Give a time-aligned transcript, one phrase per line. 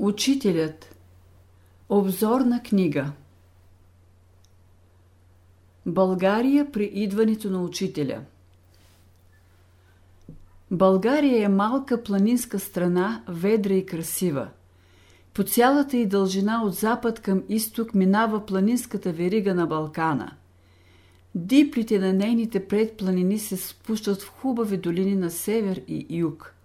[0.00, 0.96] Учителят
[1.88, 3.12] Обзорна книга
[5.86, 8.20] България при идването на учителя
[10.70, 14.48] България е малка планинска страна, ведра и красива.
[15.34, 20.32] По цялата й дължина от запад към изток минава планинската верига на Балкана.
[21.34, 26.54] Диплите на нейните предпланини се спущат в хубави долини на север и юг–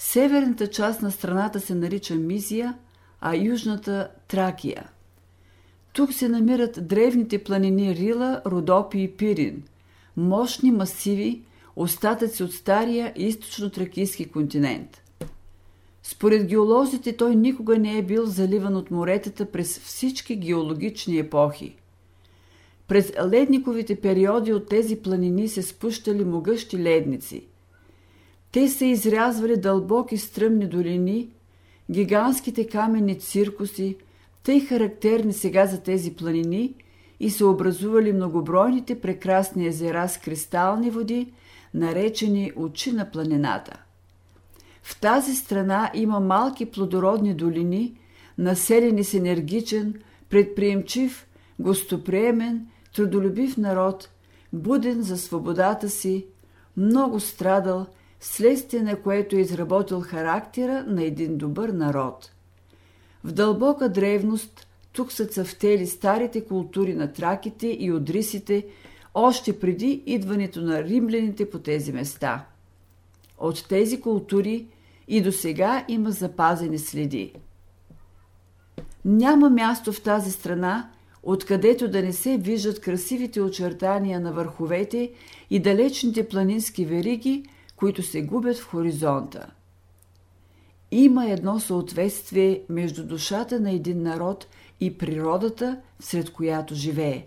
[0.00, 2.74] Северната част на страната се нарича Мизия,
[3.20, 4.90] а южната– Тракия.
[5.92, 9.62] Тук се намират древните планини Рила, Родопи и Пирин,
[10.16, 11.42] мощни масиви,
[11.76, 15.02] остатъци от стария източно-тракийски континент.
[16.02, 21.76] Според геолозите той никога не е бил заливан от моретата през всички геологични епохи.
[22.88, 27.46] През ледниковите периоди от тези планини се спущали могъщи ледници–
[28.52, 31.28] те са изрязвали дълбоки стръмни долини,
[31.90, 33.96] гигантските каменни циркуси,
[34.42, 36.74] тъй характерни сега за тези планини,
[37.20, 41.32] и са образували многобройните прекрасни езера с кристални води,
[41.74, 43.82] наречени очи на планината.
[44.82, 47.94] В тази страна има малки плодородни долини,
[48.38, 49.94] населени с енергичен,
[50.30, 51.26] предприемчив,
[51.58, 54.10] гостоприемен, трудолюбив народ,
[54.52, 56.26] буден за свободата си,
[56.76, 57.86] много страдал–
[58.20, 62.30] следствие на което е изработил характера на един добър народ.
[63.24, 68.66] В дълбока древност тук са цъфтели старите култури на траките и одрисите,
[69.14, 72.46] още преди идването на римляните по тези места.
[73.38, 74.66] От тези култури
[75.08, 77.32] и до сега има запазени следи.
[79.04, 80.90] Няма място в тази страна,
[81.22, 85.10] откъдето да не се виждат красивите очертания на върховете
[85.50, 87.44] и далечните планински вериги–
[87.78, 89.50] които се губят в хоризонта.
[90.90, 94.46] Има едно съответствие между душата на един народ
[94.80, 97.26] и природата, сред която живее.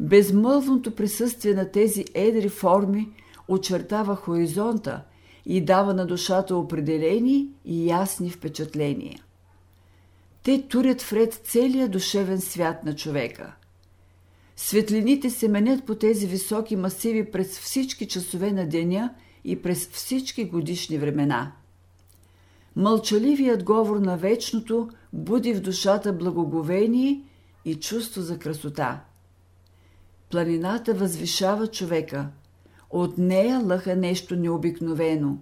[0.00, 3.08] Безмълвното присъствие на тези едри форми
[3.48, 5.02] очертава хоризонта
[5.46, 9.20] и дава на душата определени и ясни впечатления.
[10.42, 13.54] Те турят вред целия душевен свят на човека.
[14.56, 19.14] Светлините се менят по тези високи масиви през всички часове на деня
[19.44, 21.52] и през всички годишни времена.
[22.76, 27.22] Мълчаливият говор на вечното буди в душата благоговение
[27.64, 29.04] и чувство за красота.
[30.30, 32.28] Планината възвишава човека.
[32.90, 35.38] От нея лъха нещо необикновено.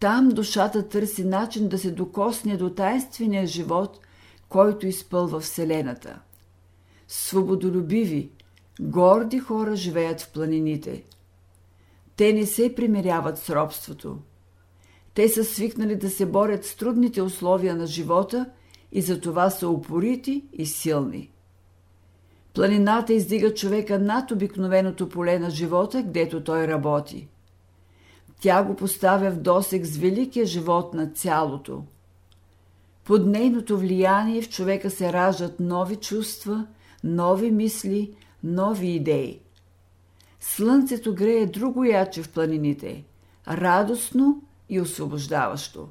[0.00, 4.00] Там душата търси начин да се докосне до тайнствения живот,
[4.48, 6.20] който изпълва Вселената.
[7.08, 8.30] Свободолюбиви,
[8.80, 11.04] горди хора живеят в планините–
[12.18, 14.18] те не се примиряват с робството.
[15.14, 18.50] Те са свикнали да се борят с трудните условия на живота
[18.92, 21.30] и за това са упорити и силни.
[22.54, 27.28] Планината издига човека над обикновеното поле на живота, гдето той работи.
[28.40, 31.84] Тя го поставя в досек с великия живот на цялото.
[33.04, 36.66] Под нейното влияние в човека се раждат нови чувства,
[37.04, 39.40] нови мисли, нови идеи.
[40.40, 43.04] Слънцето грее друго яче в планините,
[43.48, 45.88] радостно и освобождаващо.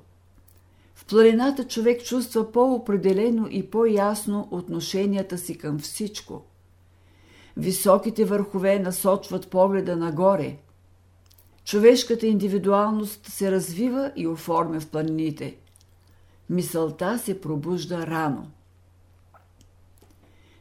[0.96, 6.42] В планината човек чувства по-определено и по-ясно отношенията си към всичко.
[7.58, 10.58] Високите върхове насочват погледа нагоре.
[11.66, 15.58] Човешката индивидуалност се развива и оформя в планините.
[16.50, 18.48] Мисълта се пробужда рано–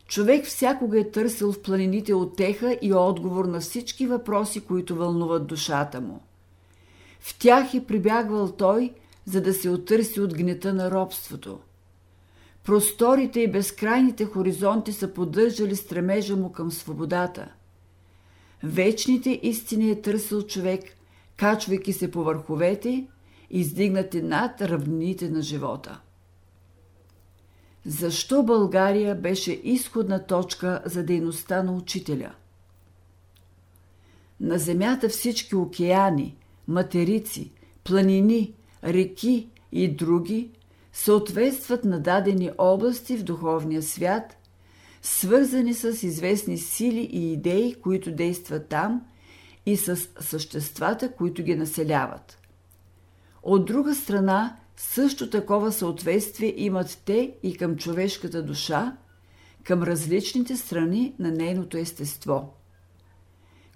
[0.07, 6.01] Човек всякога е търсил в планините отеха и отговор на всички въпроси, които вълнуват душата
[6.01, 6.21] му.
[7.21, 8.93] В тях е прибягвал той,
[9.25, 11.59] за да се отърси от гнета на робството.
[12.65, 17.53] Просторите и безкрайните хоризонти са поддържали стремежа му към свободата.
[18.63, 20.83] Вечните истини е търсил човек,
[21.37, 23.07] качвайки се по върховете,
[23.51, 26.01] издигнати над равнините на живота.
[27.87, 32.35] Защо България беше изходна точка за дейността на учителя?
[34.41, 36.37] На Земята всички океани,
[36.69, 37.53] материци,
[37.85, 38.55] планини,
[38.85, 40.51] реки и други
[40.93, 44.37] съответстват на дадени области в духовния свят,
[45.03, 49.03] свързани с известни сили и идеи, които действат там
[49.67, 52.39] и с съществата, които ги населяват.
[53.43, 58.97] От друга страна, също такова съответствие имат те и към човешката душа,
[59.65, 62.53] към различните страни на нейното естество.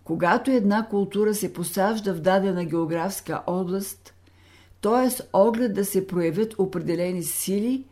[0.04, 4.14] Когато една култура се посажда в дадена географска област,
[4.80, 5.22] т.е.
[5.32, 7.84] оглед да се проявят определени сили,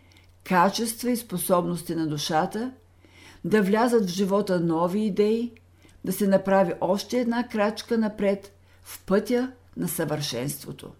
[0.44, 2.72] качества и способности на душата,
[3.44, 5.52] да влязат в живота нови идеи,
[6.04, 8.52] да се направи още една крачка напред
[8.82, 10.90] в пътя на съвършенството.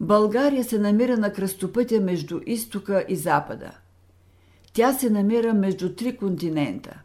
[0.00, 3.70] България се намира на кръстопътя между изтока и запада.
[4.72, 7.00] Тя се намира между три континента.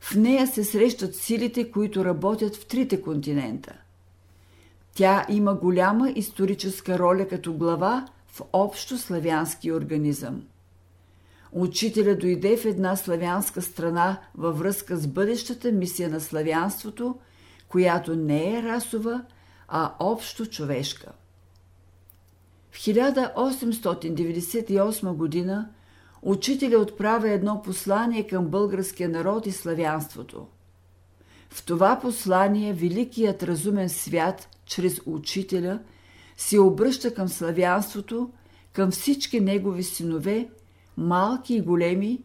[0.00, 3.74] В нея се срещат силите, които работят в трите континента.
[4.94, 10.42] Тя има голяма историческа роля като глава в общо славянски организъм.
[11.52, 17.18] Учителя дойде в една славянска страна във връзка с бъдещата мисия на славянството,
[17.68, 19.24] която не е расова,
[19.68, 21.12] а общо човешка.
[22.78, 25.68] В 1898 година
[26.22, 30.46] учителя отправя едно послание към българския народ и славянството.
[31.50, 35.80] В това послание великият разумен свят, чрез учителя,
[36.36, 38.30] се обръща към славянството,
[38.72, 40.48] към всички негови синове,
[40.96, 42.22] малки и големи,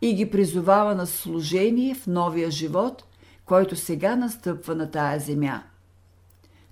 [0.00, 3.04] и ги призовава на служение в новия живот,
[3.44, 5.62] който сега настъпва на тая земя.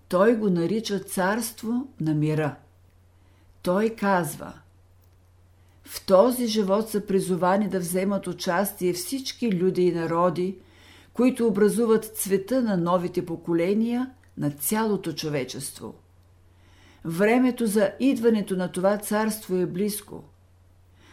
[0.08, 2.56] Той го нарича царство на мира.
[3.62, 4.52] Той казва
[5.84, 10.56] В този живот са призовани да вземат участие всички люди и народи,
[11.12, 15.94] които образуват цвета на новите поколения на цялото човечество.
[17.04, 20.24] Времето за идването на това царство е близко.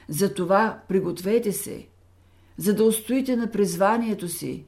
[0.08, 1.88] Затова пригответе се,
[2.58, 4.66] за да устоите на призванието си,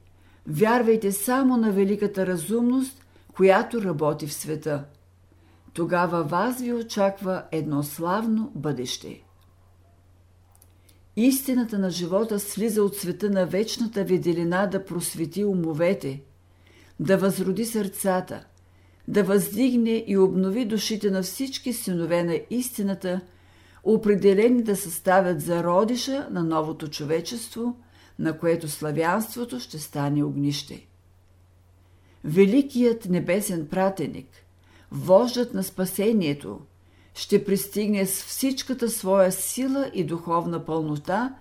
[0.47, 4.85] вярвайте само на великата разумност, която работи в света–
[5.73, 9.23] тогава вас ви очаква едно славно бъдеще.
[11.15, 16.23] Истината на живота слиза от света на вечната виделина да просвети умовете,
[16.99, 18.45] да възроди сърцата,
[19.07, 23.21] да въздигне и обнови душите на всички синове на истината,
[23.83, 27.79] определени да съставят зародиша на новото човечество,
[28.19, 30.87] на което славянството ще стане огнище.
[32.23, 34.27] Великият небесен пратеник–
[34.91, 36.59] вождът на спасението,
[37.13, 41.35] ще пристигне с всичката своя сила и духовна пълнота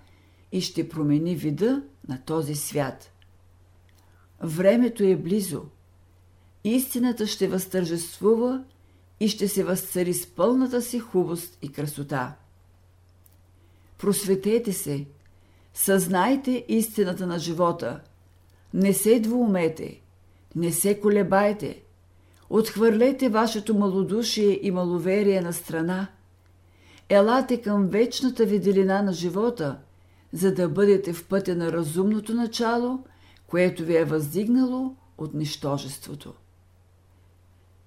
[0.53, 3.13] и ще промени вида на този свят.
[4.41, 5.63] Времето е близо.
[6.65, 8.65] Истината ще възтържествува
[9.21, 12.37] и ще се възцари с пълната си хубост и красота.
[13.99, 15.07] Просветете се,
[15.75, 18.01] съзнайте истината на живота,
[18.75, 20.01] не се двоумете,
[20.57, 21.83] не се колебайте–
[22.51, 26.07] Отхвърлете вашето малодушие и маловерие на страна.
[27.09, 29.79] Елате към вечната виделина на живота,
[30.33, 33.05] за да бъдете в пътя на разумното начало,
[33.47, 36.35] което ви е въздигнало от нищожеството.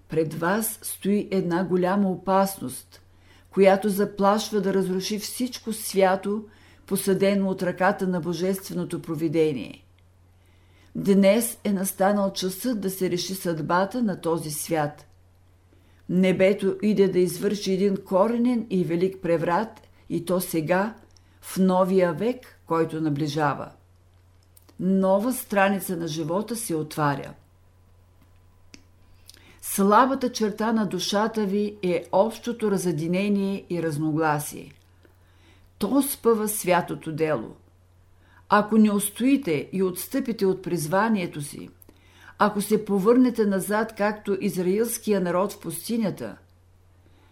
[0.10, 3.02] Пред вас стои една голяма опасност,
[3.50, 6.46] която заплашва да разруши всичко свято,
[6.86, 9.83] посъдено от ръката на Божественото провидение.
[10.96, 15.08] Днес е настанал часът да се реши съдбата на този свят.
[16.10, 20.96] Небето иде да извърши един коренен и велик преврат и то сега,
[21.42, 23.72] в новия век, който наближава.
[24.80, 27.34] Нова страница на живота се отваря.
[29.62, 34.72] Слабата черта на душата ви е общото разединение и разногласие.
[35.78, 37.56] То спъва святото дело–
[38.56, 41.70] ако не устоите и отстъпите от призванието си,
[42.40, 46.38] ако се повърнете назад, както израилския народ в пустинята,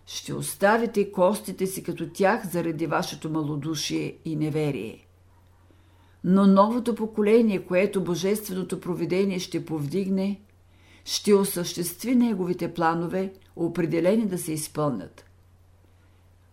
[0.05, 5.07] ще оставите костите си като тях заради вашето малодушие и неверие.
[6.23, 10.41] Но новото поколение, което Божественото провидение ще повдигне,
[11.05, 15.25] ще осъществи неговите планове, определени да се изпълнят.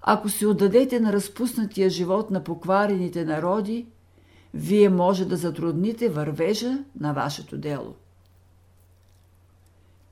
[0.02, 3.86] Ако се отдадете на разпуснатия живот на покварените народи,
[4.54, 7.94] вие може да затрудните вървежа на вашето дело.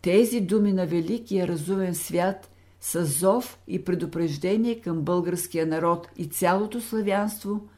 [0.03, 2.51] Тези думи на великия разумен свят
[2.81, 7.69] са зов и предупреждение към българския народ и цялото славянство,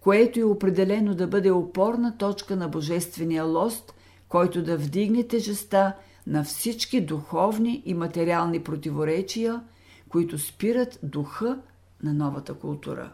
[0.00, 3.94] което е определено да бъде опорна точка на божествения лост,
[4.28, 5.92] който да вдигне тежеста
[6.26, 9.62] на всички духовни и материални противоречия,
[10.08, 11.58] които спират духа
[12.02, 13.12] на новата култура.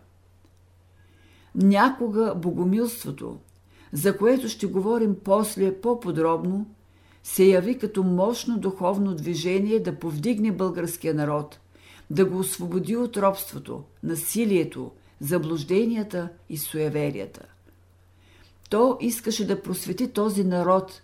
[1.55, 3.37] Някога богомилството,
[3.93, 6.67] за което ще говорим после по-подробно,
[7.23, 11.59] се яви като мощно духовно движение да повдигне българския народ,
[12.11, 14.91] да го освободи от робството, насилието,
[15.21, 17.47] заблужденията и суеверията.
[18.71, 21.03] То искаше да просвети този народ,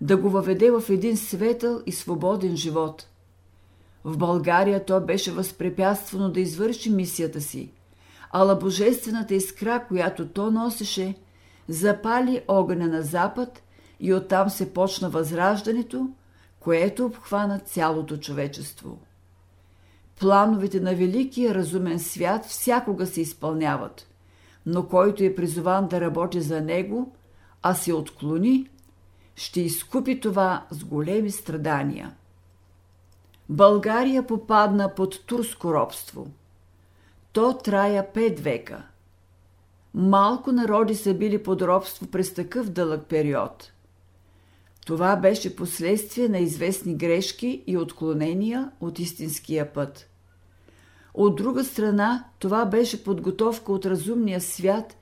[0.00, 3.08] да го въведе в един светъл и свободен живот.
[4.04, 7.70] В България то беше възпрепятствано да извърши мисията си,
[8.36, 11.14] ала божествената искра, която то носеше,
[11.68, 13.62] запали огъня на запад
[14.00, 16.08] и оттам се почна възраждането,
[16.60, 18.98] което обхвана цялото човечество.
[20.20, 24.06] Плановете на великия разумен свят всякога се изпълняват,
[24.66, 27.12] но който е призован да работи за него,
[27.62, 28.70] а се отклони,
[29.36, 32.14] ще изкупи това с големи страдания.
[33.48, 36.26] България попадна под турско робство.
[37.34, 38.82] То трая пет века.
[39.94, 43.72] Малко народи са били под робство през такъв дълъг период.
[44.86, 50.08] Това беше последствие на известни грешки и отклонения от истинския път.
[51.14, 54.96] От друга страна, това беше подготовка от разумния свят,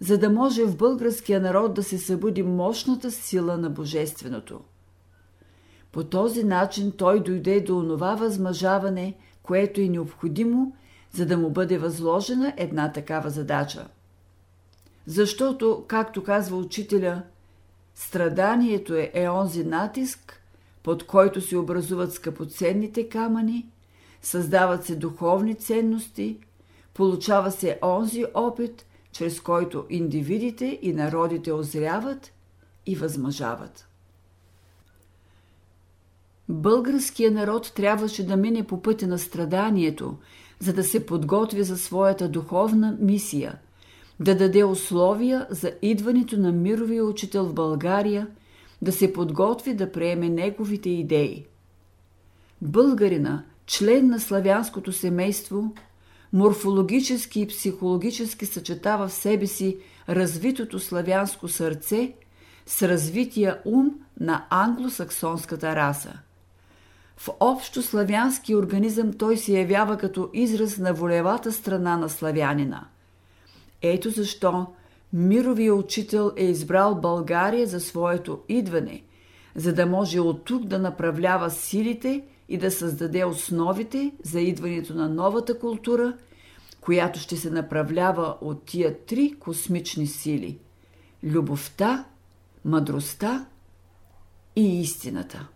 [0.00, 4.60] за да може в българския народ да се събуди мощната сила на Божественото.
[5.92, 10.72] По този начин той дойде до онова възмъжаване, което е необходимо,
[11.12, 13.88] за да му бъде възложена една такава задача.
[15.06, 17.22] Защото, както казва учителя,
[17.94, 19.28] страданието е, е
[19.64, 20.42] натиск,
[20.82, 23.68] под който се образуват скъпоценните камъни,
[24.22, 26.38] създават се духовни ценности,
[26.94, 32.32] получава се онзи опит, чрез който индивидите и народите озряват
[32.86, 33.88] и възмъжават.
[36.48, 40.16] Българският народ трябваше да мине по пътя на страданието,
[40.60, 43.58] за да се подготви за своята духовна мисия,
[44.20, 48.26] да даде условия за идването на мировия учител в България,
[48.82, 51.46] да се подготви да приеме неговите идеи.
[52.62, 55.74] Българина, член на славянското семейство,
[56.32, 62.12] морфологически и психологически съчетава в себе си развитото славянско сърце
[62.66, 66.18] с развития ум на англосаксонската раса–
[67.18, 72.88] в общо славянски организъм той се явява като израз на волевата страна на славянина.
[73.82, 74.66] Ето защо
[75.12, 79.02] мировия учител е избрал България за своето идване,
[79.54, 85.08] за да може от тук да направлява силите и да създаде основите за идването на
[85.08, 86.16] новата култура,
[86.80, 90.58] която ще се направлява от тия три космични сили–
[91.24, 92.04] любовта,
[92.64, 93.46] мъдростта
[94.56, 95.48] и истината.